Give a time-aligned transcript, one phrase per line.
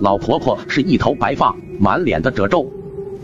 [0.00, 2.66] 老婆婆是一头白发，满脸的褶皱，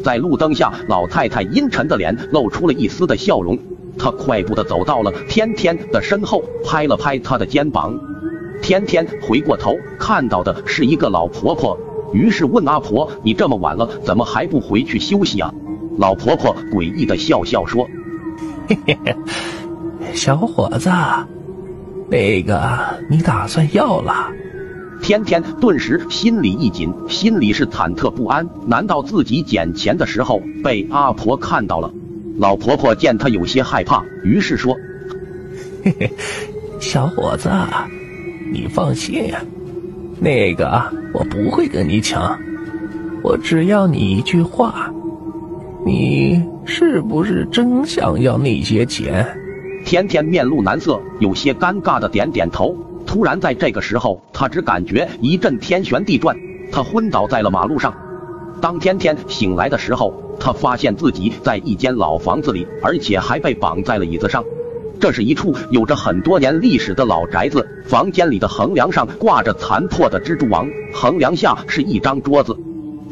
[0.03, 3.58] 在路灯下，老太太阴沉的脸露出了一丝的笑容。
[3.99, 7.98] 她快步的走到了天天的身后，拍了拍他的肩膀。
[8.62, 11.79] 天天回过头，看到的是一个老婆婆，
[12.12, 15.52] 于是问阿婆：“你这么晚了，怎么还不回去休息啊？”
[15.98, 17.89] 老婆婆诡异的笑笑说
[18.68, 19.16] ：“嘿嘿嘿，
[20.12, 20.91] 小伙子，
[22.09, 22.79] 那个
[23.09, 24.29] 你打算要了？”
[25.05, 28.49] 天天顿时心里一紧，心里是忐忑不安。
[28.67, 31.93] 难道自己捡钱的时候被阿婆看到了？
[32.39, 34.75] 老婆婆见他有些害怕，于是说
[35.84, 36.11] ：“嘿嘿，
[36.80, 37.50] 小伙子，
[38.50, 39.30] 你放心，
[40.20, 42.39] 那个我不会跟你抢，
[43.22, 44.91] 我只要你一句话，
[45.84, 49.27] 你是不是真想要那些钱？”
[49.84, 52.75] 天天面露难色，有些尴尬的点点头。
[53.14, 56.36] 突然，在这个时候，他只感觉一阵天旋地转，
[56.72, 57.95] 他昏倒在了马路上。
[58.61, 64.42] 当天天醒来的时候，他发现自己在一间老房子里，而且还被绑在了椅子上。
[64.98, 72.58] 这是一处有着很多年历史的老宅子，房间里的横梁上挂着残破的蜘蛛网，横梁下是一张桌子，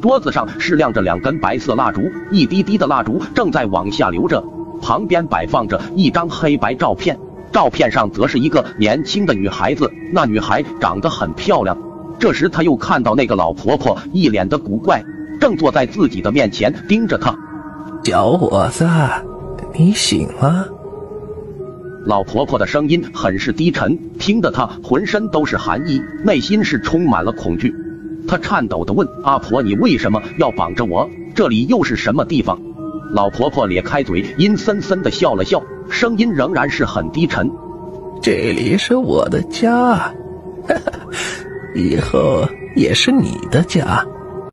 [0.00, 4.42] 桌子上是亮着两根白色蜡烛，一滴滴的蜡烛正在往下流着。
[4.80, 7.16] 旁边摆放着一张黑白照片。
[7.52, 11.76] 照片上则是一个年轻的女孩子，那女孩长得很漂亮。
[12.18, 15.04] 这时他又看到那个老婆婆一脸的古怪，
[15.40, 17.36] 正坐在自己的面前盯着他。
[18.04, 18.88] 小伙子，
[19.74, 20.66] 你醒了。
[22.04, 27.74] 老婆婆的声音很是低沉，听得他浑身都是寒意，内心是充满了恐惧。
[28.26, 31.08] 他颤抖的问：“阿婆，你为什么要绑着我？
[31.34, 32.60] 这里又是什么地方？”
[33.10, 35.62] 老婆婆咧开嘴，阴森森的笑了笑。
[35.90, 37.50] 声音仍然是很低沉。
[38.22, 40.12] 这里是我的家，
[41.74, 44.04] 以后也是你的家。